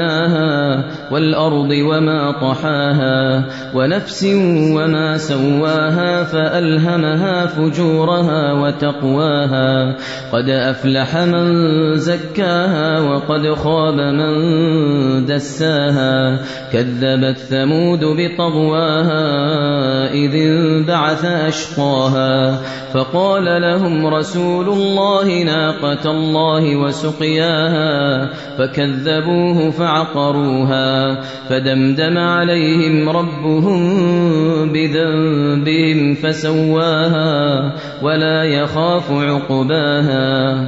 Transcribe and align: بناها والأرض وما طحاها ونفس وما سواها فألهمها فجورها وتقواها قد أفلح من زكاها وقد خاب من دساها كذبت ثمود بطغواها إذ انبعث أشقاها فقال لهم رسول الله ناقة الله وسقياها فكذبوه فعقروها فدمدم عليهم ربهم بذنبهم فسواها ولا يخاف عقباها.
بناها 0.00 0.84
والأرض 1.12 1.70
وما 1.70 2.32
طحاها 2.32 3.44
ونفس 3.74 4.24
وما 4.74 5.16
سواها 5.16 6.24
فألهمها 6.24 7.46
فجورها 7.46 8.52
وتقواها 8.52 9.96
قد 10.32 10.48
أفلح 10.48 11.16
من 11.16 11.46
زكاها 11.96 13.00
وقد 13.00 13.54
خاب 13.54 13.94
من 13.94 14.34
دساها 15.26 16.38
كذبت 16.72 17.38
ثمود 17.38 18.04
بطغواها 18.04 19.24
إذ 20.12 20.34
انبعث 20.34 21.24
أشقاها 21.24 22.60
فقال 22.92 23.44
لهم 23.62 24.06
رسول 24.06 24.68
الله 24.68 25.42
ناقة 25.42 26.10
الله 26.10 26.76
وسقياها 26.76 28.28
فكذبوه 28.58 29.70
فعقروها 29.90 31.20
فدمدم 31.48 32.18
عليهم 32.18 33.08
ربهم 33.08 33.78
بذنبهم 34.72 36.14
فسواها 36.14 37.72
ولا 38.02 38.44
يخاف 38.44 39.10
عقباها. 39.10 40.66